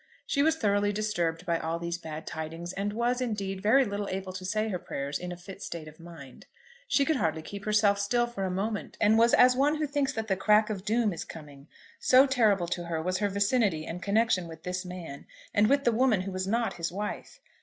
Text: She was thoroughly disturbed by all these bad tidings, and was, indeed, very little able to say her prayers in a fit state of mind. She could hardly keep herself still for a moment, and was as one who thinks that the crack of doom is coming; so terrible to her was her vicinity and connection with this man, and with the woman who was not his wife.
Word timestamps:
She 0.25 0.41
was 0.41 0.55
thoroughly 0.55 0.91
disturbed 0.91 1.45
by 1.45 1.59
all 1.59 1.77
these 1.77 1.99
bad 1.99 2.25
tidings, 2.25 2.73
and 2.73 2.91
was, 2.91 3.21
indeed, 3.21 3.61
very 3.61 3.85
little 3.85 4.09
able 4.09 4.33
to 4.33 4.43
say 4.43 4.69
her 4.69 4.79
prayers 4.79 5.19
in 5.19 5.31
a 5.31 5.37
fit 5.37 5.61
state 5.61 5.87
of 5.87 5.99
mind. 5.99 6.47
She 6.87 7.05
could 7.05 7.17
hardly 7.17 7.43
keep 7.43 7.65
herself 7.65 7.99
still 7.99 8.25
for 8.25 8.43
a 8.43 8.49
moment, 8.49 8.97
and 8.99 9.15
was 9.19 9.35
as 9.35 9.55
one 9.55 9.75
who 9.75 9.85
thinks 9.85 10.11
that 10.13 10.27
the 10.27 10.35
crack 10.35 10.71
of 10.71 10.85
doom 10.85 11.13
is 11.13 11.23
coming; 11.23 11.67
so 11.99 12.25
terrible 12.25 12.67
to 12.69 12.85
her 12.85 12.99
was 12.99 13.19
her 13.19 13.29
vicinity 13.29 13.85
and 13.85 14.01
connection 14.01 14.47
with 14.47 14.63
this 14.63 14.83
man, 14.83 15.27
and 15.53 15.67
with 15.69 15.83
the 15.83 15.91
woman 15.91 16.21
who 16.21 16.31
was 16.31 16.47
not 16.47 16.77
his 16.77 16.91
wife. 16.91 17.39